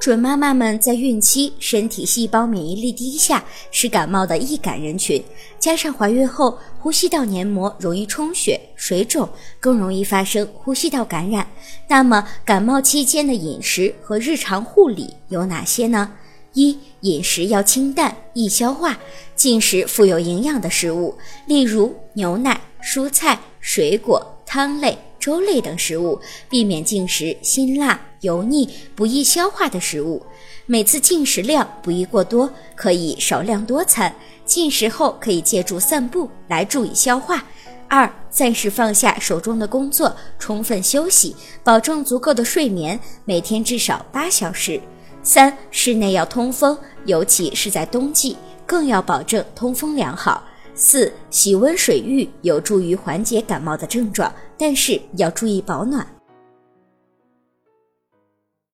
[0.00, 5.22] 准妈妈们在孕期身体细胞免疫力低下，是感冒的易感人群。
[5.58, 11.46] 加上怀孕后呼吸道黏膜容易充血、水肿，更容易发生呼吸道感染。
[11.88, 16.12] 那么，感冒期间的饮食和日常护理有哪些呢？
[16.54, 18.96] 一、饮食要清淡、易消化，
[19.34, 24.96] 进食富有营养的食物，例如牛奶、蔬菜、水果、汤类。
[25.28, 26.18] 粥类等食物，
[26.48, 30.24] 避免进食辛辣、油腻、不易消化的食物。
[30.64, 34.10] 每次进食量不宜过多，可以少量多餐。
[34.46, 37.44] 进食后可以借助散步来助以消化。
[37.88, 44.80] 二、暂时放下手中的工作，充分休息，保证足够的睡眠，每天至少八小时。
[45.22, 50.42] 三、室内要通风，尤其是在冬季，更要保证通风良好。
[50.78, 56.06] 四、洗温水浴有助于缓解感冒的症状，但是要注意保暖。